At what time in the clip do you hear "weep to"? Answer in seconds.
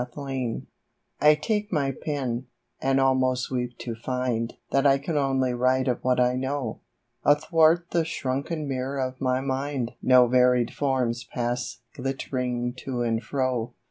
3.51-3.93